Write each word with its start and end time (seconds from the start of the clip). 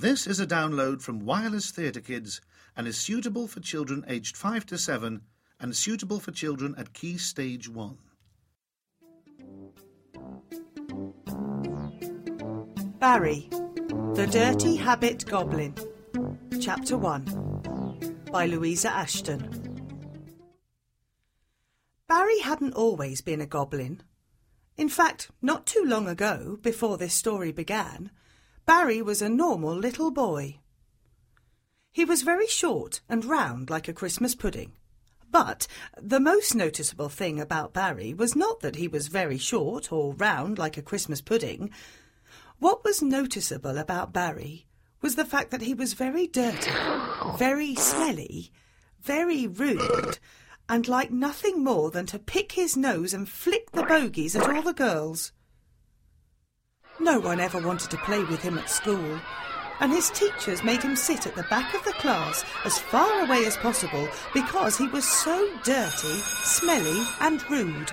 This 0.00 0.26
is 0.26 0.40
a 0.40 0.46
download 0.46 1.02
from 1.02 1.26
Wireless 1.26 1.70
Theatre 1.70 2.00
Kids 2.00 2.40
and 2.74 2.88
is 2.88 2.96
suitable 2.96 3.46
for 3.46 3.60
children 3.60 4.02
aged 4.08 4.34
5 4.34 4.64
to 4.64 4.78
7 4.78 5.20
and 5.60 5.76
suitable 5.76 6.18
for 6.20 6.30
children 6.30 6.74
at 6.78 6.94
Key 6.94 7.18
Stage 7.18 7.68
1. 7.68 7.98
Barry, 12.98 13.50
The 13.50 14.26
Dirty 14.32 14.76
Habit 14.76 15.26
Goblin, 15.26 15.74
Chapter 16.62 16.96
1 16.96 18.22
by 18.32 18.46
Louisa 18.46 18.90
Ashton. 18.90 19.84
Barry 22.08 22.38
hadn't 22.38 22.72
always 22.72 23.20
been 23.20 23.42
a 23.42 23.46
goblin. 23.46 24.02
In 24.78 24.88
fact, 24.88 25.30
not 25.42 25.66
too 25.66 25.84
long 25.84 26.08
ago, 26.08 26.58
before 26.62 26.96
this 26.96 27.12
story 27.12 27.52
began, 27.52 28.10
Barry 28.66 29.02
was 29.02 29.20
a 29.22 29.28
normal 29.28 29.74
little 29.74 30.10
boy. 30.10 30.58
He 31.92 32.04
was 32.04 32.22
very 32.22 32.46
short 32.46 33.00
and 33.08 33.24
round 33.24 33.68
like 33.68 33.88
a 33.88 33.92
Christmas 33.92 34.34
pudding. 34.34 34.72
But 35.30 35.66
the 36.00 36.20
most 36.20 36.54
noticeable 36.54 37.08
thing 37.08 37.40
about 37.40 37.72
Barry 37.72 38.14
was 38.14 38.34
not 38.34 38.60
that 38.60 38.76
he 38.76 38.88
was 38.88 39.06
very 39.06 39.38
short 39.38 39.92
or 39.92 40.14
round 40.14 40.58
like 40.58 40.76
a 40.76 40.82
Christmas 40.82 41.20
pudding. 41.20 41.70
What 42.58 42.84
was 42.84 43.00
noticeable 43.00 43.78
about 43.78 44.12
Barry 44.12 44.66
was 45.00 45.14
the 45.14 45.24
fact 45.24 45.50
that 45.50 45.62
he 45.62 45.74
was 45.74 45.94
very 45.94 46.26
dirty, 46.26 46.70
very 47.38 47.74
smelly, 47.74 48.52
very 49.00 49.46
rude, 49.46 50.18
and 50.68 50.86
liked 50.86 51.12
nothing 51.12 51.64
more 51.64 51.90
than 51.90 52.06
to 52.06 52.18
pick 52.18 52.52
his 52.52 52.76
nose 52.76 53.14
and 53.14 53.28
flick 53.28 53.70
the 53.72 53.82
bogies 53.82 54.36
at 54.36 54.48
all 54.48 54.62
the 54.62 54.72
girls. 54.72 55.32
No 57.00 57.18
one 57.18 57.40
ever 57.40 57.58
wanted 57.58 57.90
to 57.92 57.96
play 57.96 58.22
with 58.24 58.42
him 58.42 58.58
at 58.58 58.68
school, 58.68 59.18
and 59.80 59.90
his 59.90 60.10
teachers 60.10 60.62
made 60.62 60.82
him 60.82 60.94
sit 60.94 61.26
at 61.26 61.34
the 61.34 61.44
back 61.44 61.74
of 61.74 61.82
the 61.84 61.92
class 61.92 62.44
as 62.66 62.78
far 62.78 63.24
away 63.24 63.46
as 63.46 63.56
possible 63.56 64.06
because 64.34 64.76
he 64.76 64.86
was 64.88 65.08
so 65.08 65.50
dirty, 65.64 66.18
smelly, 66.44 67.02
and 67.20 67.42
rude. 67.50 67.90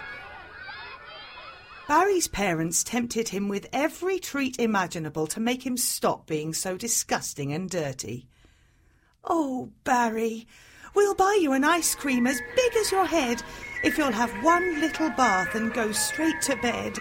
Barry's 1.88 2.28
parents 2.28 2.84
tempted 2.84 3.30
him 3.30 3.48
with 3.48 3.70
every 3.72 4.20
treat 4.20 4.59
imaginable 4.59 5.26
to 5.28 5.40
make 5.40 5.66
him 5.66 5.78
stop 5.78 6.28
being 6.28 6.53
so 6.53 6.76
disgusting 6.76 7.53
and 7.53 7.70
dirty. 7.70 8.28
Oh, 9.24 9.70
Barry, 9.86 10.48
we'll 10.94 11.16
buy 11.16 11.40
you 11.42 11.53
an 11.53 11.64
ice 11.64 11.96
cream 11.96 12.28
as 12.28 12.42
big 12.58 12.76
as 12.76 12.92
your 12.92 13.06
head 13.06 13.42
if 13.86 13.98
you'll 13.98 14.12
have 14.12 14.44
one 14.44 14.81
little 14.81 15.09
bath 15.12 15.56
and 15.56 15.74
go 15.74 15.94
straight 15.94 16.42
to 16.42 16.58
bed. 16.58 16.98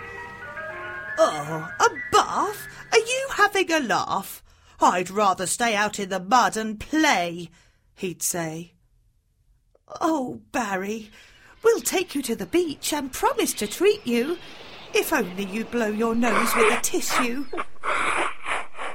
Oh, 1.19 1.71
a 1.81 1.89
bath? 2.13 2.69
Are 2.93 2.99
you 2.99 3.29
having 3.35 3.73
a 3.73 3.81
laugh? 3.81 4.43
I'd 4.81 5.11
rather 5.11 5.47
stay 5.47 5.75
out 5.75 5.99
in 5.99 6.11
the 6.11 6.21
mud 6.21 6.57
and 6.57 6.79
play, 6.79 7.51
he'd 7.95 8.23
say. 8.23 8.75
Oh, 10.01 10.41
Barry, 10.53 11.11
we'll 11.63 11.81
take 11.81 12.15
you 12.15 12.23
to 12.23 12.37
the 12.37 12.47
beach 12.47 12.93
and 12.93 13.13
promise 13.13 13.53
to 13.55 13.67
treat 13.67 14.07
you. 14.07 14.37
If 14.95 15.13
only 15.13 15.45
you'd 15.45 15.71
blow 15.71 15.89
your 15.89 16.15
nose 16.15 16.55
with 16.55 16.79
a 16.79 16.81
tissue. 16.83 17.47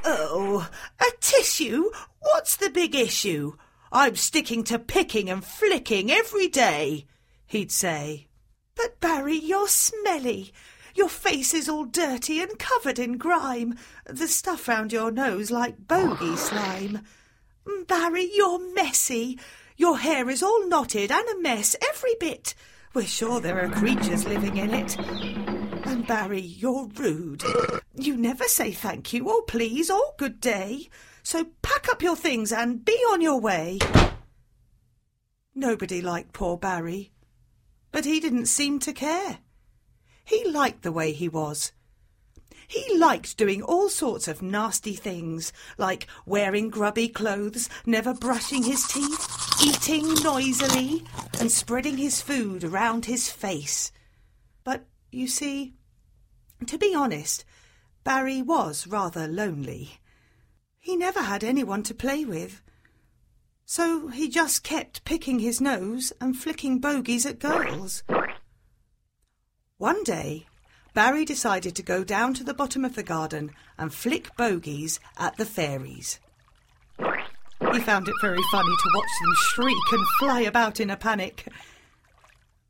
Oh, 0.03 0.67
a 0.99 1.05
tissue? 1.19 1.91
What's 2.19 2.55
the 2.55 2.69
big 2.69 2.95
issue? 2.95 3.53
I'm 3.91 4.15
sticking 4.15 4.63
to 4.65 4.79
picking 4.79 5.29
and 5.29 5.43
flicking 5.43 6.11
every 6.11 6.47
day, 6.47 7.05
he'd 7.45 7.71
say. 7.71 8.27
But 8.75 8.99
Barry, 8.99 9.35
you're 9.35 9.67
smelly. 9.67 10.53
Your 10.95 11.09
face 11.09 11.53
is 11.53 11.69
all 11.69 11.85
dirty 11.85 12.41
and 12.41 12.57
covered 12.59 12.99
in 12.99 13.17
grime, 13.17 13.75
the 14.05 14.27
stuff 14.27 14.67
round 14.67 14.91
your 14.91 15.11
nose 15.11 15.51
like 15.51 15.87
bogey 15.87 16.35
slime. 16.35 17.01
Mm, 17.65 17.87
Barry, 17.87 18.29
you're 18.33 18.73
messy. 18.73 19.39
Your 19.77 19.97
hair 19.99 20.29
is 20.29 20.43
all 20.43 20.67
knotted 20.67 21.11
and 21.11 21.27
a 21.29 21.39
mess, 21.39 21.75
every 21.89 22.15
bit. 22.19 22.53
We're 22.93 23.05
sure 23.05 23.39
there 23.39 23.63
are 23.63 23.69
creatures 23.69 24.25
living 24.25 24.57
in 24.57 24.73
it. 24.73 24.97
And 25.85 26.05
Barry, 26.05 26.41
you're 26.41 26.87
rude. 26.95 27.43
You 27.95 28.17
never 28.17 28.45
say 28.45 28.71
thank 28.71 29.13
you 29.13 29.29
or 29.29 29.43
please 29.43 29.89
or 29.89 30.13
good 30.17 30.41
day. 30.41 30.89
So 31.23 31.45
pack 31.61 31.87
up 31.89 32.01
your 32.01 32.15
things 32.15 32.51
and 32.51 32.83
be 32.83 32.93
on 33.11 33.21
your 33.21 33.39
way. 33.39 33.79
Nobody 35.53 36.01
liked 36.01 36.33
poor 36.33 36.57
Barry, 36.57 37.11
but 37.91 38.05
he 38.05 38.19
didn't 38.19 38.47
seem 38.47 38.79
to 38.79 38.93
care. 38.93 39.39
He 40.31 40.49
liked 40.49 40.83
the 40.83 40.93
way 40.93 41.11
he 41.11 41.27
was. 41.27 41.73
He 42.65 42.97
liked 42.97 43.35
doing 43.35 43.61
all 43.61 43.89
sorts 43.89 44.29
of 44.29 44.41
nasty 44.41 44.93
things, 44.93 45.51
like 45.77 46.07
wearing 46.25 46.69
grubby 46.69 47.09
clothes, 47.09 47.67
never 47.85 48.13
brushing 48.13 48.63
his 48.63 48.87
teeth, 48.87 49.27
eating 49.61 50.13
noisily, 50.23 51.03
and 51.37 51.51
spreading 51.51 51.97
his 51.97 52.21
food 52.21 52.63
around 52.63 53.07
his 53.07 53.29
face. 53.29 53.91
But, 54.63 54.87
you 55.11 55.27
see, 55.27 55.73
to 56.65 56.77
be 56.77 56.95
honest, 56.95 57.43
Barry 58.05 58.41
was 58.41 58.87
rather 58.87 59.27
lonely. 59.27 59.99
He 60.79 60.95
never 60.95 61.23
had 61.23 61.43
anyone 61.43 61.83
to 61.83 61.93
play 61.93 62.23
with. 62.23 62.61
So 63.65 64.07
he 64.07 64.29
just 64.29 64.63
kept 64.63 65.03
picking 65.03 65.39
his 65.39 65.59
nose 65.59 66.13
and 66.21 66.37
flicking 66.37 66.79
bogies 66.79 67.25
at 67.25 67.39
girls. 67.39 68.03
One 69.81 70.03
day, 70.03 70.45
Barry 70.93 71.25
decided 71.25 71.75
to 71.75 71.81
go 71.81 72.03
down 72.03 72.35
to 72.35 72.43
the 72.43 72.53
bottom 72.53 72.85
of 72.85 72.93
the 72.93 73.01
garden 73.01 73.49
and 73.79 73.91
flick 73.91 74.29
bogies 74.37 74.99
at 75.17 75.37
the 75.37 75.43
fairies. 75.43 76.19
He 76.99 77.79
found 77.79 78.07
it 78.07 78.13
very 78.21 78.43
funny 78.51 78.75
to 78.75 78.91
watch 78.93 79.09
them 79.21 79.33
shriek 79.37 79.91
and 79.91 80.07
fly 80.19 80.41
about 80.41 80.79
in 80.79 80.91
a 80.91 80.95
panic. 80.95 81.47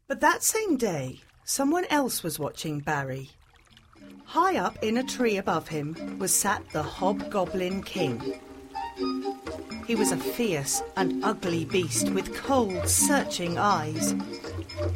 But 0.07 0.21
that 0.21 0.41
same 0.41 0.77
day, 0.77 1.19
someone 1.43 1.83
else 1.89 2.23
was 2.23 2.39
watching 2.39 2.79
Barry. 2.79 3.31
High 4.23 4.55
up 4.55 4.81
in 4.81 4.95
a 4.95 5.03
tree 5.03 5.35
above 5.35 5.67
him 5.67 6.17
was 6.17 6.33
sat 6.33 6.63
the 6.69 6.81
Hobgoblin 6.81 7.83
King. 7.83 8.39
He 9.87 9.95
was 9.95 10.11
a 10.11 10.17
fierce 10.17 10.81
and 10.95 11.23
ugly 11.23 11.65
beast 11.65 12.09
with 12.11 12.35
cold, 12.35 12.87
searching 12.87 13.57
eyes. 13.57 14.15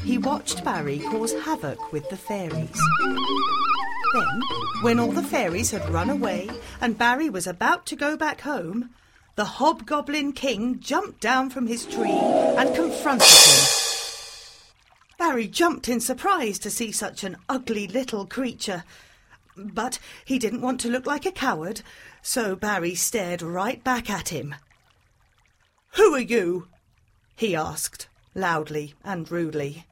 He 0.03 0.17
watched 0.17 0.63
Barry 0.63 0.99
cause 0.99 1.33
havoc 1.33 1.91
with 1.91 2.09
the 2.09 2.17
fairies. 2.17 2.81
Then, 4.13 4.41
when 4.81 4.99
all 4.99 5.11
the 5.11 5.23
fairies 5.23 5.71
had 5.71 5.89
run 5.89 6.09
away 6.09 6.49
and 6.79 6.97
Barry 6.97 7.29
was 7.29 7.47
about 7.47 7.85
to 7.87 7.95
go 7.95 8.15
back 8.15 8.41
home, 8.41 8.91
the 9.35 9.45
Hobgoblin 9.45 10.31
King 10.31 10.79
jumped 10.79 11.19
down 11.19 11.49
from 11.49 11.67
his 11.67 11.85
tree 11.85 12.09
and 12.09 12.73
confronted 12.73 13.27
him. 13.27 13.65
Barry 15.17 15.47
jumped 15.47 15.89
in 15.89 15.99
surprise 15.99 16.59
to 16.59 16.69
see 16.69 16.91
such 16.91 17.23
an 17.23 17.35
ugly 17.49 17.87
little 17.87 18.25
creature. 18.25 18.83
But 19.57 19.99
he 20.23 20.39
didn't 20.39 20.61
want 20.61 20.79
to 20.81 20.89
look 20.89 21.05
like 21.05 21.25
a 21.25 21.31
coward, 21.31 21.81
so 22.25 22.55
Barry 22.55 22.95
stared 22.95 23.43
right 23.43 23.83
back 23.83 24.09
at 24.09 24.29
him. 24.29 24.55
Who 25.91 26.15
are 26.15 26.19
you? 26.19 26.67
he 27.35 27.55
asked, 27.55 28.07
loudly 28.33 28.95
and 29.03 29.29
rudely. 29.31 29.85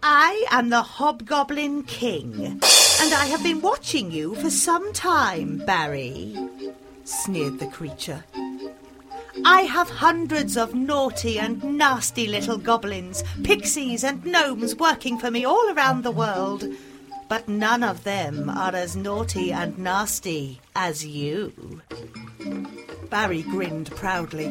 I 0.00 0.46
am 0.48 0.68
the 0.68 0.82
Hobgoblin 0.82 1.82
King, 1.82 2.40
and 2.40 2.62
I 3.12 3.26
have 3.26 3.42
been 3.42 3.60
watching 3.60 4.12
you 4.12 4.36
for 4.36 4.48
some 4.48 4.92
time, 4.92 5.58
Barry, 5.66 6.36
sneered 7.04 7.58
the 7.58 7.66
creature. 7.66 8.22
I 9.44 9.62
have 9.62 9.90
hundreds 9.90 10.56
of 10.56 10.72
naughty 10.72 11.40
and 11.40 11.64
nasty 11.64 12.28
little 12.28 12.58
goblins, 12.58 13.24
pixies, 13.42 14.04
and 14.04 14.24
gnomes 14.24 14.76
working 14.76 15.18
for 15.18 15.32
me 15.32 15.44
all 15.44 15.68
around 15.74 16.04
the 16.04 16.12
world, 16.12 16.64
but 17.28 17.48
none 17.48 17.82
of 17.82 18.04
them 18.04 18.48
are 18.48 18.74
as 18.74 18.96
naughty 18.96 19.52
and 19.52 19.78
nasty 19.78 20.60
as 20.74 21.04
you. 21.04 21.82
Barry 23.10 23.42
grinned 23.42 23.90
proudly. 23.92 24.50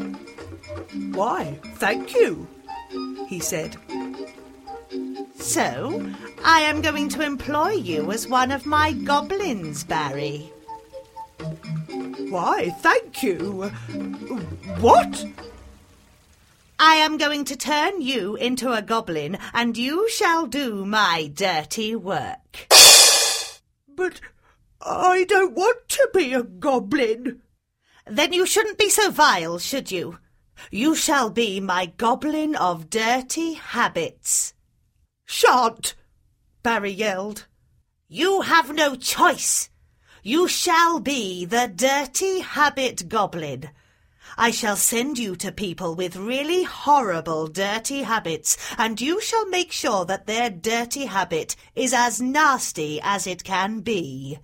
Why, 1.12 1.60
thank 1.75 2.13
you, 2.13 2.48
he 3.27 3.39
said. 3.39 3.77
So, 5.38 6.12
I 6.44 6.62
am 6.62 6.81
going 6.81 7.10
to 7.10 7.22
employ 7.22 7.72
you 7.72 8.12
as 8.12 8.27
one 8.27 8.51
of 8.51 8.66
my 8.66 8.94
goblins, 8.94 9.83
Barry. 9.83 10.51
Why, 12.30 12.69
thank 12.80 13.24
you. 13.24 13.63
What? 14.80 15.25
I 16.77 16.95
am 16.95 17.18
going 17.18 17.45
to 17.45 17.56
turn 17.56 18.01
you 18.01 18.36
into 18.36 18.74
a 18.74 18.81
goblin, 18.81 19.38
and 19.54 19.77
you 19.77 20.10
shall 20.10 20.45
do 20.45 20.86
my 20.86 21.31
dirty 21.33 21.95
work. 21.95 22.68
But 23.88 24.19
I 24.81 25.25
don't 25.30 25.56
want 25.56 25.88
to 25.89 26.10
be 26.13 26.33
a 26.33 26.44
goblin. 26.44 27.42
Then 28.06 28.33
you 28.33 28.45
shouldn't 28.45 28.77
be 28.77 28.89
so 28.89 29.10
vile, 29.10 29.57
should 29.57 29.92
you? 29.92 30.19
You 30.69 30.95
shall 30.95 31.30
be 31.30 31.60
my 31.60 31.86
goblin 31.86 32.56
of 32.56 32.89
dirty 32.89 33.54
habits. 33.54 34.54
Shan't, 35.25 35.95
Barry 36.62 36.92
yelled. 36.92 37.48
You 38.07 38.42
have 38.42 38.74
no 38.74 38.95
choice. 38.95 39.69
You 40.24 40.48
shall 40.48 41.00
be 41.00 41.45
the 41.45 41.71
Dirty 41.74 42.39
Habit 42.39 43.07
Goblin. 43.07 43.69
I 44.38 44.51
shall 44.51 44.75
send 44.75 45.18
you 45.18 45.36
to 45.38 45.51
people 45.51 45.95
with 45.95 46.16
really 46.16 46.63
horrible 46.63 47.48
dirty 47.48 48.04
habits, 48.04 48.57
and 48.77 49.00
you 49.00 49.22
shall 49.22 49.48
make 49.48 49.72
sure 49.72 50.06
that 50.06 50.27
their 50.27 50.50
dirty 50.50 51.06
habit 51.06 51.56
is 51.75 51.94
as 51.94 52.22
nasty 52.22 53.00
as 53.01 53.27
it 53.27 53.44
can 53.44 53.81
be. 53.81 54.39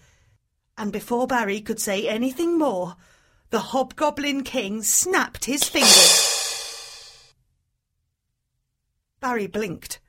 And 0.77 0.91
before 0.91 1.27
Barry 1.27 1.61
could 1.61 1.79
say 1.79 2.07
anything 2.07 2.57
more, 2.57 2.95
the 3.49 3.59
Hobgoblin 3.59 4.43
King 4.43 4.81
snapped 4.81 5.45
his 5.45 5.63
fingers. 5.63 7.33
Barry 9.19 9.47
blinked. 9.47 9.99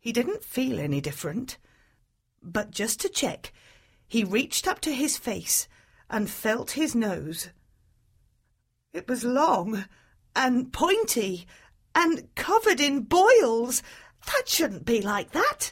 He 0.00 0.12
didn't 0.12 0.44
feel 0.44 0.78
any 0.78 1.00
different. 1.00 1.58
But 2.42 2.70
just 2.70 3.00
to 3.00 3.08
check, 3.08 3.52
he 4.06 4.24
reached 4.24 4.66
up 4.66 4.80
to 4.80 4.92
his 4.92 5.16
face 5.16 5.68
and 6.10 6.30
felt 6.30 6.72
his 6.72 6.94
nose. 6.94 7.48
It 8.98 9.06
was 9.06 9.22
long 9.22 9.84
and 10.34 10.72
pointy 10.72 11.46
and 11.94 12.34
covered 12.34 12.80
in 12.80 13.02
boils. 13.02 13.80
That 14.26 14.48
shouldn't 14.48 14.84
be 14.84 15.00
like 15.00 15.30
that. 15.30 15.70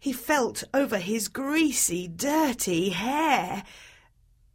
He 0.00 0.12
felt 0.12 0.64
over 0.74 0.98
his 0.98 1.28
greasy, 1.28 2.08
dirty 2.08 2.88
hair. 2.88 3.62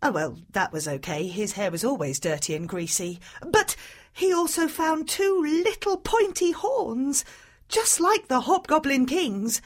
Oh, 0.01 0.12
well, 0.12 0.39
that 0.51 0.74
was 0.74 0.89
okay. 0.89 1.25
His 1.27 1.54
hair 1.54 1.71
was 1.71 1.86
always 1.86 2.19
dirty 2.19 2.54
and 2.54 2.68
greasy. 2.68 3.21
But 3.42 3.77
he 4.12 4.33
also 4.33 4.68
found 4.68 5.07
two 5.07 5.42
little 5.42 5.95
pointy 5.95 6.51
horns, 6.51 7.24
just 7.69 8.01
like 8.01 8.27
the 8.27 8.42
Hobgoblin 8.42 9.06
King's. 9.06 9.62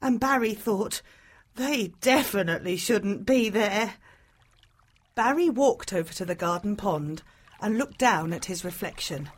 And 0.00 0.20
Barry 0.20 0.54
thought, 0.54 1.02
they 1.56 1.88
definitely 2.00 2.76
shouldn't 2.76 3.26
be 3.26 3.48
there. 3.48 3.94
Barry 5.14 5.50
walked 5.50 5.92
over 5.92 6.12
to 6.14 6.24
the 6.24 6.34
garden 6.34 6.74
pond 6.74 7.22
and 7.60 7.76
looked 7.76 7.98
down 7.98 8.32
at 8.32 8.46
his 8.46 8.64
reflection. 8.64 9.30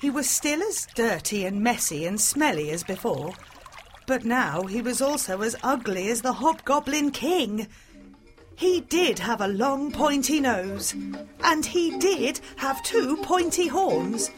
He 0.00 0.08
was 0.08 0.30
still 0.30 0.62
as 0.62 0.86
dirty 0.94 1.44
and 1.44 1.60
messy 1.62 2.06
and 2.06 2.20
smelly 2.20 2.70
as 2.70 2.84
before, 2.84 3.34
but 4.06 4.24
now 4.24 4.62
he 4.62 4.80
was 4.80 5.02
also 5.02 5.42
as 5.42 5.56
ugly 5.62 6.08
as 6.10 6.22
the 6.22 6.34
Hobgoblin 6.34 7.10
King. 7.10 7.66
He 8.54 8.82
did 8.82 9.18
have 9.18 9.40
a 9.40 9.48
long 9.48 9.90
pointy 9.90 10.38
nose, 10.38 10.94
and 11.42 11.66
he 11.66 11.98
did 11.98 12.40
have 12.56 12.82
two 12.82 13.16
pointy 13.18 13.66
horns. 13.66 14.30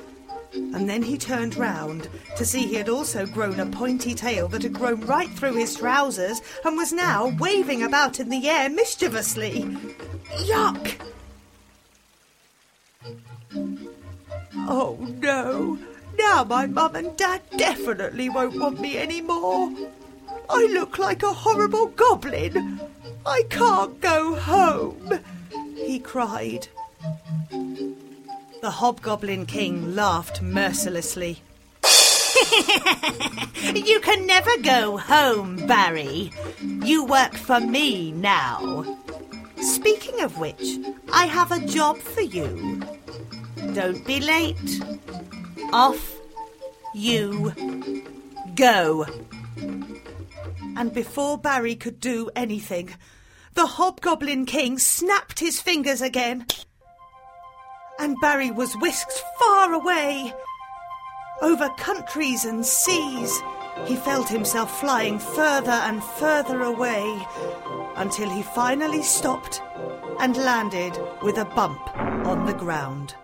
And 0.54 0.88
then 0.88 1.02
he 1.02 1.18
turned 1.18 1.56
round 1.56 2.08
to 2.36 2.44
see 2.44 2.66
he 2.66 2.76
had 2.76 2.88
also 2.88 3.26
grown 3.26 3.58
a 3.58 3.66
pointy 3.66 4.14
tail 4.14 4.48
that 4.48 4.62
had 4.62 4.72
grown 4.72 5.00
right 5.02 5.30
through 5.30 5.54
his 5.54 5.76
trousers 5.76 6.40
and 6.64 6.76
was 6.76 6.92
now 6.92 7.34
waving 7.38 7.82
about 7.82 8.20
in 8.20 8.28
the 8.28 8.48
air 8.48 8.68
mischievously. 8.68 9.62
Yuck! 10.46 10.94
Oh 14.56 14.98
no! 15.20 15.78
Now 16.16 16.44
my 16.44 16.66
mum 16.66 16.94
and 16.94 17.16
dad 17.16 17.42
definitely 17.56 18.28
won't 18.28 18.58
want 18.58 18.80
me 18.80 18.96
any 18.96 19.20
more. 19.20 19.72
I 20.48 20.64
look 20.72 20.98
like 20.98 21.22
a 21.22 21.32
horrible 21.32 21.86
goblin. 21.86 22.80
I 23.26 23.42
can't 23.50 24.00
go 24.00 24.34
home, 24.36 25.18
he 25.74 25.98
cried. 25.98 26.68
The 28.64 28.70
Hobgoblin 28.70 29.44
King 29.44 29.94
laughed 29.94 30.40
mercilessly. 30.40 31.42
you 33.74 34.00
can 34.00 34.26
never 34.26 34.56
go 34.62 34.96
home, 34.96 35.56
Barry. 35.66 36.30
You 36.62 37.04
work 37.04 37.34
for 37.34 37.60
me 37.60 38.10
now. 38.12 38.96
Speaking 39.60 40.22
of 40.22 40.38
which, 40.38 40.78
I 41.12 41.26
have 41.26 41.52
a 41.52 41.66
job 41.66 41.98
for 41.98 42.22
you. 42.22 42.80
Don't 43.74 44.02
be 44.06 44.20
late. 44.20 44.80
Off 45.70 46.16
you 46.94 47.52
go. 48.54 49.04
And 50.74 50.94
before 50.94 51.36
Barry 51.36 51.74
could 51.74 52.00
do 52.00 52.30
anything, 52.34 52.94
the 53.52 53.66
Hobgoblin 53.66 54.46
King 54.46 54.78
snapped 54.78 55.40
his 55.40 55.60
fingers 55.60 56.00
again. 56.00 56.46
And 57.98 58.16
Barry 58.20 58.50
was 58.50 58.76
whisked 58.76 59.22
far 59.38 59.72
away. 59.72 60.32
Over 61.42 61.68
countries 61.76 62.44
and 62.44 62.64
seas, 62.64 63.42
he 63.86 63.96
felt 63.96 64.28
himself 64.28 64.80
flying 64.80 65.18
further 65.18 65.70
and 65.70 66.02
further 66.02 66.62
away 66.62 67.26
until 67.96 68.30
he 68.30 68.42
finally 68.42 69.02
stopped 69.02 69.60
and 70.20 70.36
landed 70.36 70.98
with 71.22 71.38
a 71.38 71.44
bump 71.44 71.80
on 72.26 72.46
the 72.46 72.54
ground. 72.54 73.14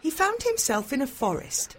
He 0.00 0.10
found 0.10 0.42
himself 0.42 0.92
in 0.92 1.00
a 1.00 1.06
forest. 1.06 1.76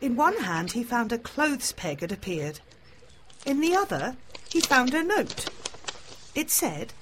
In 0.00 0.14
one 0.14 0.36
hand, 0.36 0.72
he 0.72 0.84
found 0.84 1.10
a 1.10 1.18
clothes 1.18 1.72
peg 1.72 2.02
had 2.02 2.12
appeared. 2.12 2.60
In 3.46 3.60
the 3.60 3.74
other, 3.74 4.16
he 4.50 4.60
found 4.60 4.94
a 4.94 5.02
note. 5.02 5.48
It 6.34 6.50
said, 6.50 6.92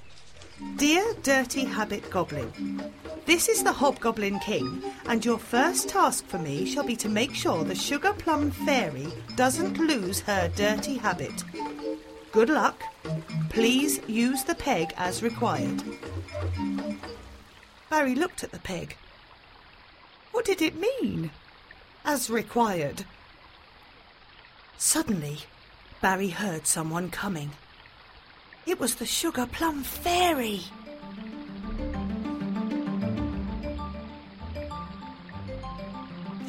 Dear 0.76 1.14
Dirty 1.22 1.64
Habit 1.64 2.08
Goblin, 2.10 2.82
this 3.26 3.46
is 3.46 3.62
the 3.62 3.72
Hobgoblin 3.72 4.38
King, 4.38 4.82
and 5.04 5.22
your 5.22 5.38
first 5.38 5.90
task 5.90 6.24
for 6.26 6.38
me 6.38 6.64
shall 6.64 6.82
be 6.82 6.96
to 6.96 7.10
make 7.10 7.34
sure 7.34 7.62
the 7.62 7.74
Sugar 7.74 8.14
Plum 8.14 8.50
Fairy 8.50 9.06
doesn't 9.34 9.76
lose 9.76 10.20
her 10.20 10.50
dirty 10.56 10.96
habit. 10.96 11.44
Good 12.32 12.48
luck. 12.48 12.82
Please 13.50 14.00
use 14.06 14.44
the 14.44 14.54
peg 14.54 14.94
as 14.96 15.22
required. 15.22 15.82
Barry 17.90 18.14
looked 18.14 18.42
at 18.42 18.52
the 18.52 18.58
peg. 18.58 18.96
What 20.32 20.46
did 20.46 20.62
it 20.62 20.80
mean? 20.80 21.32
As 22.02 22.30
required. 22.30 23.04
Suddenly, 24.78 25.40
Barry 26.00 26.30
heard 26.30 26.66
someone 26.66 27.10
coming. 27.10 27.50
It 28.66 28.80
was 28.80 28.96
the 28.96 29.06
Sugar 29.06 29.46
Plum 29.46 29.84
Fairy. 29.84 30.60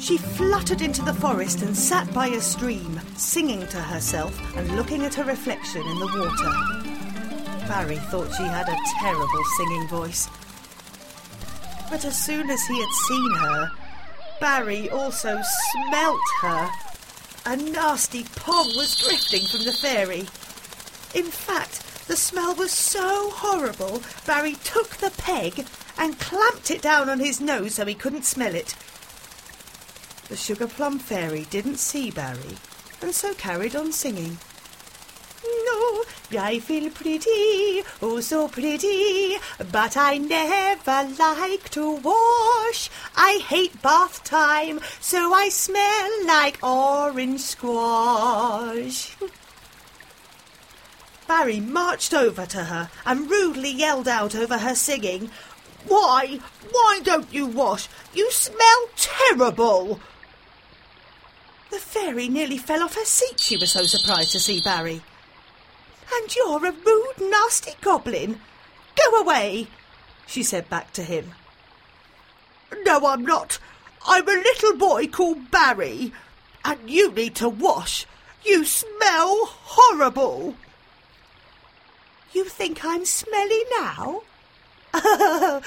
She 0.00 0.18
fluttered 0.18 0.80
into 0.80 1.02
the 1.02 1.14
forest 1.14 1.62
and 1.62 1.76
sat 1.76 2.12
by 2.12 2.26
a 2.26 2.40
stream, 2.40 3.00
singing 3.16 3.64
to 3.68 3.76
herself 3.76 4.36
and 4.56 4.74
looking 4.74 5.04
at 5.04 5.14
her 5.14 5.22
reflection 5.22 5.80
in 5.80 5.98
the 6.00 6.06
water. 6.06 7.68
Barry 7.68 7.98
thought 8.10 8.34
she 8.34 8.42
had 8.42 8.68
a 8.68 8.76
terrible 8.98 9.44
singing 9.56 9.86
voice. 9.86 10.28
But 11.88 12.04
as 12.04 12.20
soon 12.20 12.50
as 12.50 12.66
he 12.66 12.80
had 12.80 12.92
seen 13.06 13.34
her, 13.36 13.70
Barry 14.40 14.90
also 14.90 15.40
smelt 15.70 16.20
her. 16.40 16.68
A 17.46 17.56
nasty 17.56 18.24
pong 18.34 18.76
was 18.76 18.96
drifting 18.96 19.46
from 19.46 19.64
the 19.64 19.72
fairy. 19.72 20.26
In 21.14 21.30
fact, 21.30 21.84
the 22.08 22.16
smell 22.16 22.54
was 22.54 22.72
so 22.72 23.30
horrible, 23.30 24.02
Barry 24.26 24.54
took 24.64 24.96
the 24.96 25.12
peg 25.18 25.66
and 25.98 26.18
clamped 26.18 26.70
it 26.70 26.80
down 26.80 27.10
on 27.10 27.20
his 27.20 27.38
nose 27.38 27.74
so 27.74 27.84
he 27.84 27.94
couldn't 27.94 28.24
smell 28.24 28.54
it. 28.54 28.74
The 30.28 30.36
Sugar 30.36 30.66
Plum 30.66 30.98
Fairy 30.98 31.46
didn't 31.50 31.76
see 31.76 32.10
Barry 32.10 32.56
and 33.02 33.14
so 33.14 33.34
carried 33.34 33.76
on 33.76 33.92
singing. 33.92 34.38
No, 35.66 36.04
I 36.38 36.58
feel 36.60 36.90
pretty, 36.90 37.82
oh 38.02 38.20
so 38.20 38.48
pretty, 38.48 39.36
but 39.70 39.96
I 39.96 40.16
never 40.16 41.08
like 41.18 41.68
to 41.70 41.92
wash. 41.92 42.90
I 43.16 43.42
hate 43.46 43.80
bath 43.82 44.24
time, 44.24 44.80
so 45.00 45.34
I 45.34 45.50
smell 45.50 46.26
like 46.26 46.58
orange 46.62 47.40
squash. 47.40 49.16
Barry 51.28 51.60
marched 51.60 52.14
over 52.14 52.46
to 52.46 52.64
her 52.64 52.90
and 53.04 53.30
rudely 53.30 53.70
yelled 53.70 54.08
out 54.08 54.34
over 54.34 54.56
her 54.56 54.74
singing, 54.74 55.30
Why, 55.86 56.40
why 56.70 57.00
don't 57.04 57.32
you 57.32 57.46
wash? 57.46 57.86
You 58.14 58.32
smell 58.32 58.88
terrible! 58.96 60.00
The 61.70 61.78
fairy 61.78 62.28
nearly 62.28 62.56
fell 62.56 62.82
off 62.82 62.94
her 62.94 63.04
seat, 63.04 63.40
she 63.40 63.58
was 63.58 63.70
so 63.70 63.84
surprised 63.84 64.32
to 64.32 64.40
see 64.40 64.62
Barry. 64.62 65.02
And 66.14 66.34
you're 66.34 66.64
a 66.64 66.72
rude, 66.72 67.20
nasty 67.20 67.72
goblin. 67.82 68.40
Go 68.96 69.20
away, 69.20 69.68
she 70.26 70.42
said 70.42 70.70
back 70.70 70.94
to 70.94 71.02
him. 71.02 71.32
No, 72.84 73.06
I'm 73.06 73.24
not. 73.24 73.58
I'm 74.06 74.26
a 74.26 74.32
little 74.32 74.76
boy 74.76 75.06
called 75.08 75.50
Barry, 75.50 76.10
and 76.64 76.88
you 76.88 77.12
need 77.12 77.34
to 77.36 77.50
wash. 77.50 78.06
You 78.42 78.64
smell 78.64 79.44
horrible. 79.44 80.56
You 82.32 82.44
think 82.44 82.84
I'm 82.84 83.04
smelly 83.04 83.62
now? 83.78 84.22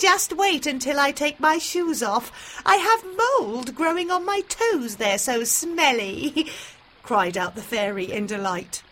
Just 0.00 0.32
wait 0.32 0.66
until 0.66 0.98
I 0.98 1.12
take 1.12 1.38
my 1.40 1.58
shoes 1.58 2.02
off. 2.02 2.60
I 2.64 2.76
have 2.76 3.04
mould 3.16 3.74
growing 3.74 4.10
on 4.10 4.24
my 4.24 4.42
toes, 4.48 4.96
they're 4.96 5.18
so 5.18 5.44
smelly. 5.44 6.48
cried 7.02 7.36
out 7.36 7.54
the 7.54 7.62
fairy 7.62 8.10
in 8.10 8.26
delight. 8.26 8.82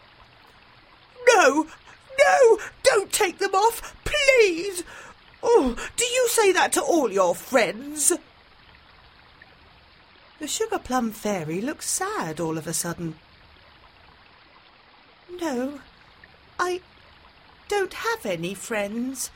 No, 1.28 1.66
no, 2.18 2.58
don't 2.82 3.12
take 3.12 3.38
them 3.38 3.54
off, 3.54 3.96
please. 4.04 4.82
Oh, 5.42 5.76
do 5.96 6.04
you 6.04 6.28
say 6.28 6.52
that 6.52 6.72
to 6.72 6.82
all 6.82 7.10
your 7.10 7.34
friends? 7.34 8.12
The 10.38 10.48
sugar 10.48 10.78
plum 10.78 11.12
fairy 11.12 11.60
looked 11.60 11.84
sad 11.84 12.40
all 12.40 12.58
of 12.58 12.66
a 12.66 12.72
sudden. 12.72 13.16
No, 15.40 15.80
I 16.58 16.80
don't 17.70 17.94
have 17.94 18.26
any 18.26 18.52
friends. 18.52 19.30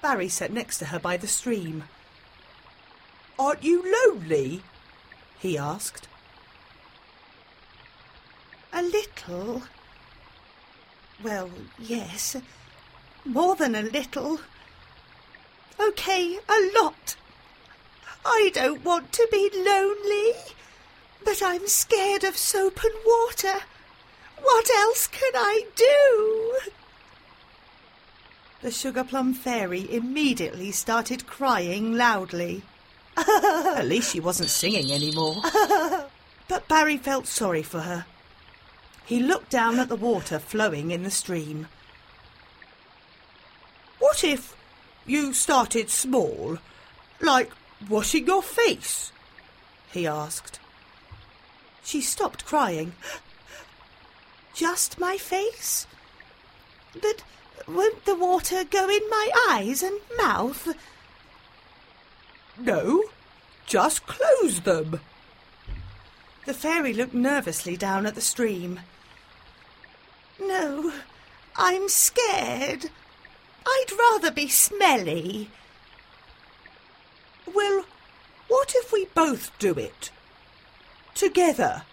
Barry 0.00 0.28
sat 0.28 0.52
next 0.52 0.78
to 0.78 0.86
her 0.86 1.00
by 1.00 1.16
the 1.16 1.26
stream. 1.26 1.84
Aren't 3.36 3.64
you 3.64 3.82
lonely? 4.06 4.62
he 5.40 5.58
asked. 5.58 6.06
A 8.72 8.80
little. 8.80 9.64
Well, 11.20 11.50
yes. 11.80 12.36
More 13.24 13.56
than 13.56 13.74
a 13.74 13.82
little. 13.82 14.38
OK, 15.80 16.38
a 16.48 16.70
lot. 16.80 17.16
I 18.24 18.52
don't 18.54 18.84
want 18.84 19.12
to 19.14 19.26
be 19.32 19.50
lonely, 19.52 20.34
but 21.24 21.42
I'm 21.42 21.66
scared 21.66 22.22
of 22.22 22.36
soap 22.36 22.84
and 22.84 22.94
water. 23.04 23.64
What 24.42 24.70
else 24.70 25.06
can 25.06 25.32
I 25.34 25.64
do? 25.76 26.58
The 28.62 28.70
Sugar 28.70 29.04
Plum 29.04 29.32
Fairy 29.32 29.92
immediately 29.92 30.70
started 30.70 31.26
crying 31.26 31.94
loudly. 31.96 32.62
At 33.16 33.86
least 33.86 34.12
she 34.12 34.20
wasn't 34.20 34.50
singing 34.50 34.92
anymore. 34.92 35.42
but 36.48 36.68
Barry 36.68 36.98
felt 36.98 37.26
sorry 37.26 37.62
for 37.62 37.80
her. 37.80 38.04
He 39.06 39.20
looked 39.20 39.50
down 39.50 39.78
at 39.78 39.88
the 39.88 39.96
water 39.96 40.38
flowing 40.38 40.90
in 40.90 41.02
the 41.02 41.10
stream. 41.10 41.68
What 43.98 44.22
if 44.22 44.54
you 45.06 45.32
started 45.32 45.90
small, 45.90 46.58
like 47.20 47.50
washing 47.88 48.26
your 48.26 48.42
face? 48.42 49.10
he 49.90 50.06
asked. 50.06 50.60
She 51.82 52.00
stopped 52.00 52.44
crying. 52.44 52.92
Just 54.60 55.00
my 55.00 55.16
face? 55.16 55.86
But 56.92 57.22
won't 57.66 58.04
the 58.04 58.14
water 58.14 58.62
go 58.62 58.90
in 58.90 59.08
my 59.08 59.30
eyes 59.48 59.82
and 59.82 59.98
mouth? 60.18 60.76
No, 62.58 63.04
just 63.64 64.06
close 64.06 64.60
them. 64.60 65.00
The 66.44 66.52
fairy 66.52 66.92
looked 66.92 67.14
nervously 67.14 67.74
down 67.78 68.04
at 68.04 68.14
the 68.14 68.20
stream. 68.20 68.80
No, 70.38 70.92
I'm 71.56 71.88
scared. 71.88 72.90
I'd 73.66 73.98
rather 73.98 74.30
be 74.30 74.48
smelly. 74.48 75.48
Well, 77.46 77.86
what 78.48 78.74
if 78.76 78.92
we 78.92 79.06
both 79.14 79.58
do 79.58 79.72
it? 79.72 80.10
Together. 81.14 81.84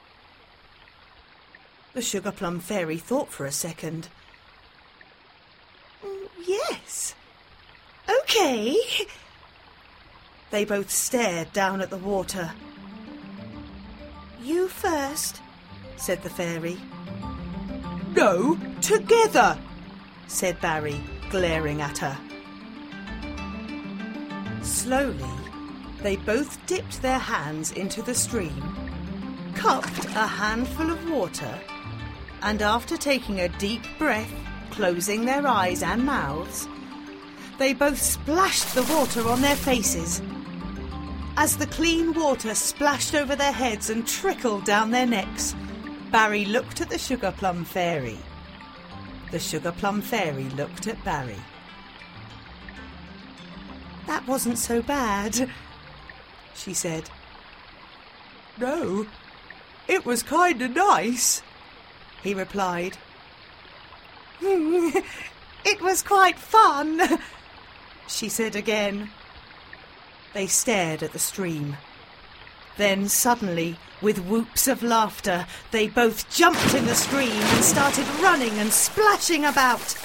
The 1.98 2.04
Sugar 2.04 2.32
Plum 2.32 2.60
Fairy 2.60 3.00
thought 3.00 3.30
for 3.30 3.48
a 3.48 3.52
second. 3.52 4.10
Mm, 6.06 6.28
yes. 6.46 7.16
OK. 8.08 8.78
They 10.52 10.64
both 10.64 10.92
stared 10.92 11.52
down 11.54 11.82
at 11.82 11.90
the 11.90 11.98
water. 11.98 12.52
You 14.44 14.68
first, 14.68 15.42
said 15.96 16.22
the 16.22 16.30
fairy. 16.30 16.78
No, 18.16 18.60
together, 18.80 19.58
said 20.28 20.62
Barry, 20.62 21.02
glaring 21.32 21.82
at 21.82 21.98
her. 21.98 22.18
Slowly, 24.62 25.34
they 26.04 26.18
both 26.18 26.64
dipped 26.68 27.02
their 27.02 27.18
hands 27.18 27.72
into 27.72 28.04
the 28.04 28.14
stream, 28.14 28.62
cupped 29.56 30.06
a 30.06 30.28
handful 30.28 30.92
of 30.92 31.10
water, 31.10 31.60
and 32.42 32.62
after 32.62 32.98
taking 32.98 33.40
a 33.40 33.50
deep 33.50 33.84
breath, 33.98 34.32
closing 34.72 35.26
their 35.26 35.48
eyes 35.48 35.84
and 35.84 36.06
mouths, 36.06 36.68
they 37.58 37.74
both 37.74 38.00
splashed 38.02 38.76
the 38.76 38.84
water 38.84 39.28
on 39.28 39.42
their 39.42 39.56
faces. 39.56 40.22
As 41.38 41.58
the 41.58 41.68
clean 41.68 42.14
water 42.14 42.54
splashed 42.56 43.16
over 43.16 43.36
their 43.36 43.52
heads 43.52 43.90
and 43.90 44.08
trickled 44.08 44.66
down 44.66 44.92
their 44.92 45.06
necks, 45.06 45.56
Barry 46.12 46.46
looked 46.46 46.82
at 46.82 46.90
the 46.90 46.98
Sugar 46.98 47.34
Plum 47.36 47.66
Fairy. 47.66 48.18
The 49.32 49.40
Sugar 49.40 49.72
Plum 49.72 50.02
Fairy 50.02 50.50
looked 50.50 50.88
at 50.88 51.04
Barry. 51.04 51.36
That 54.08 54.26
wasn't 54.26 54.58
so 54.58 54.82
bad, 54.82 55.50
she 56.56 56.74
said. 56.74 57.10
No, 58.58 59.06
it 59.88 60.06
was 60.06 60.24
kind 60.24 60.62
of 60.62 60.72
nice, 60.76 61.42
he 62.28 62.34
replied. 62.34 62.98
it 64.42 65.82
was 65.82 66.04
quite 66.04 66.38
fun, 66.38 67.02
she 68.10 68.28
said 68.28 68.54
again. 68.54 69.10
They 70.34 70.48
stared 70.48 71.04
at 71.04 71.14
the 71.14 71.20
stream. 71.20 71.78
Then 72.76 73.08
suddenly, 73.08 73.78
with 74.02 74.26
whoops 74.26 74.68
of 74.68 74.84
laughter, 74.84 75.48
they 75.72 75.88
both 75.88 76.30
jumped 76.30 76.74
in 76.74 76.86
the 76.86 76.96
stream 76.96 77.32
and 77.32 77.64
started 77.64 78.06
running 78.22 78.60
and 78.60 78.74
splashing 78.74 79.46
about. 79.46 79.98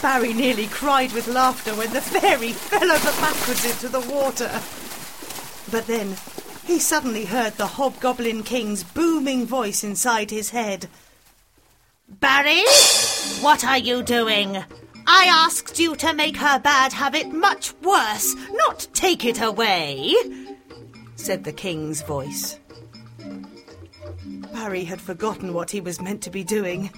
Barry 0.00 0.32
nearly 0.32 0.66
cried 0.66 1.12
with 1.12 1.28
laughter 1.28 1.74
when 1.74 1.92
the 1.92 2.00
fairy 2.00 2.52
fell 2.70 2.90
over 2.90 3.20
backwards 3.20 3.66
into 3.66 3.88
the 3.90 4.00
water. 4.00 4.50
But 5.70 5.86
then 5.86 6.16
he 6.66 6.78
suddenly 6.78 7.26
heard 7.26 7.58
the 7.58 7.66
Hobgoblin 7.66 8.44
King's 8.44 8.82
booming 8.82 9.44
voice 9.44 9.84
inside 9.84 10.30
his 10.30 10.50
head. 10.50 10.88
Barry, 12.20 12.62
what 13.40 13.64
are 13.64 13.78
you 13.78 14.02
doing? 14.02 14.62
I 15.06 15.24
asked 15.24 15.78
you 15.78 15.96
to 15.96 16.12
make 16.12 16.36
her 16.36 16.58
bad 16.58 16.92
habit 16.92 17.32
much 17.32 17.72
worse, 17.82 18.34
not 18.52 18.86
take 18.92 19.24
it 19.24 19.40
away, 19.40 20.14
said 21.16 21.44
the 21.44 21.52
King's 21.52 22.02
voice. 22.02 22.58
Barry 24.52 24.84
had 24.84 25.00
forgotten 25.00 25.54
what 25.54 25.70
he 25.70 25.80
was 25.80 26.02
meant 26.02 26.20
to 26.22 26.30
be 26.30 26.44
doing. 26.44 26.90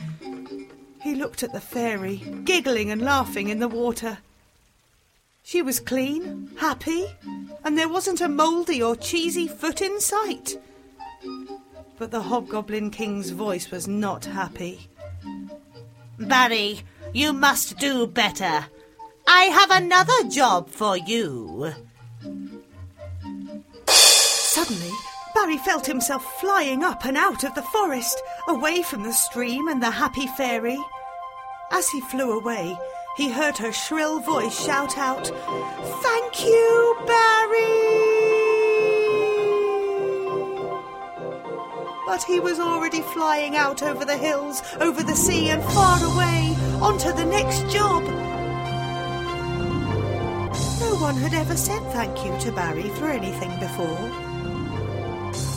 He 1.01 1.15
looked 1.15 1.45
at 1.45 1.53
the 1.53 1.61
fairy, 1.61 2.17
giggling 2.43 2.91
and 2.91 3.01
laughing 3.01 3.49
in 3.49 3.61
the 3.61 3.69
water. 3.69 4.19
She 5.45 5.63
was 5.63 5.79
clean, 5.79 6.51
happy, 6.57 7.07
and 7.65 7.79
there 7.79 7.89
wasn't 7.89 8.21
a 8.21 8.29
mouldy 8.29 8.83
or 8.83 8.97
cheesy 8.97 9.47
foot 9.47 9.83
in 9.83 10.01
sight. 10.01 10.59
But 11.97 12.11
the 12.11 12.23
Hobgoblin 12.23 12.91
King's 12.91 13.31
voice 13.31 13.71
was 13.71 13.87
not 13.87 14.25
happy. 14.25 14.89
Barry, 16.19 16.83
you 17.13 17.33
must 17.33 17.79
do 17.79 18.07
better. 18.07 18.67
I 19.27 19.45
have 19.45 19.71
another 19.71 20.29
job 20.29 20.69
for 20.69 20.97
you. 20.97 21.73
Suddenly, 23.87 24.93
Barry 25.35 25.59
felt 25.59 25.87
himself 25.87 26.41
flying 26.41 26.85
up 26.85 27.05
and 27.05 27.17
out 27.17 27.45
of 27.45 27.55
the 27.55 27.63
forest, 27.63 28.23
away 28.49 28.83
from 28.83 29.03
the 29.03 29.13
stream 29.13 29.69
and 29.69 29.83
the 29.83 29.91
happy 29.91 30.27
fairy. 30.27 30.79
As 31.71 31.89
he 31.89 32.01
flew 32.01 32.39
away, 32.39 32.77
he 33.17 33.31
heard 33.31 33.57
her 33.59 33.73
shrill 33.73 34.21
voice 34.21 34.65
shout 34.65 34.99
out, 34.99 35.27
Thank 36.03 36.45
you, 36.45 36.97
Barry! 37.07 38.12
But 42.13 42.25
he 42.25 42.41
was 42.41 42.61
already 42.61 43.01
flying 43.01 43.57
out 43.57 43.83
over 43.83 44.05
the 44.05 44.19
hills, 44.19 44.63
over 44.83 45.03
the 45.03 45.17
sea, 45.17 45.49
and 45.49 45.63
far 45.63 45.97
away, 46.05 46.55
onto 46.79 47.11
the 47.11 47.25
next 47.25 47.61
job. 47.73 48.03
No 50.79 50.95
one 51.01 51.17
had 51.17 51.33
ever 51.33 51.57
said 51.57 51.81
thank 51.91 52.23
you 52.23 52.39
to 52.41 52.53
Barry 52.53 52.91
for 52.97 53.07
anything 53.07 53.59
before. 53.59 54.11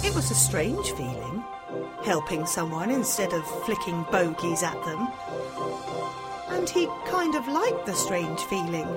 It 0.07 0.15
was 0.15 0.31
a 0.31 0.33
strange 0.33 0.91
feeling, 0.91 1.43
helping 2.05 2.45
someone 2.45 2.89
instead 2.89 3.33
of 3.33 3.45
flicking 3.65 4.05
bogies 4.09 4.63
at 4.63 4.81
them. 4.85 5.09
And 6.47 6.69
he 6.69 6.88
kind 7.05 7.35
of 7.35 7.50
liked 7.50 7.85
the 7.85 7.95
strange 7.95 8.39
feeling. 8.45 8.88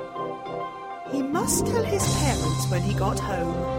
He 1.11 1.23
must 1.25 1.67
tell 1.67 1.83
his 1.83 2.07
parents 2.19 2.71
when 2.71 2.83
he 2.83 2.95
got 2.95 3.19
home. 3.19 3.78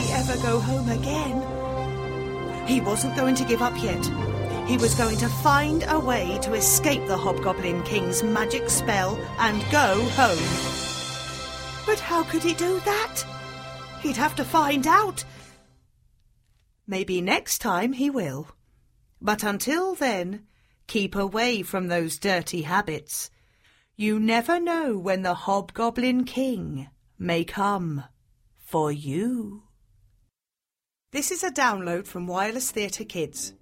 He 0.00 0.12
ever 0.12 0.36
go 0.42 0.58
home 0.58 0.88
again? 0.88 2.66
He 2.66 2.80
wasn't 2.80 3.16
going 3.16 3.34
to 3.36 3.44
give 3.44 3.62
up 3.62 3.74
yet. 3.82 4.04
He 4.66 4.76
was 4.76 4.94
going 4.94 5.18
to 5.18 5.28
find 5.28 5.84
a 5.88 5.98
way 5.98 6.38
to 6.42 6.54
escape 6.54 7.06
the 7.06 7.16
Hobgoblin 7.16 7.82
King's 7.82 8.22
magic 8.22 8.70
spell 8.70 9.16
and 9.38 9.60
go 9.70 10.02
home. 10.16 11.86
But 11.86 11.98
how 12.00 12.22
could 12.22 12.42
he 12.42 12.54
do 12.54 12.80
that? 12.80 13.24
He'd 14.00 14.16
have 14.16 14.36
to 14.36 14.44
find 14.44 14.86
out. 14.86 15.24
Maybe 16.86 17.20
next 17.20 17.58
time 17.58 17.92
he 17.92 18.10
will. 18.10 18.48
But 19.20 19.42
until 19.42 19.94
then, 19.94 20.46
keep 20.86 21.14
away 21.14 21.62
from 21.62 21.88
those 21.88 22.18
dirty 22.18 22.62
habits. 22.62 23.30
You 23.96 24.18
never 24.18 24.58
know 24.58 24.96
when 24.96 25.22
the 25.22 25.34
Hobgoblin 25.34 26.24
King 26.24 26.88
may 27.18 27.44
come 27.44 28.04
for 28.56 28.90
you. 28.90 29.64
This 31.12 31.32
is 31.32 31.42
a 31.42 31.50
download 31.50 32.06
from 32.06 32.28
Wireless 32.28 32.70
Theatre 32.70 33.02
Kids. 33.02 33.54